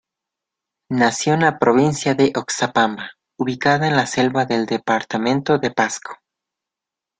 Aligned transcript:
Nació 0.89 1.35
en 1.35 1.41
la 1.41 1.59
provincia 1.59 2.15
de 2.15 2.33
Oxapampa, 2.35 3.11
ubicada 3.37 3.87
en 3.87 3.95
la 3.95 4.07
selva 4.07 4.45
del 4.45 4.65
Departamento 4.65 5.59
de 5.59 5.69
Pasco. 5.69 6.15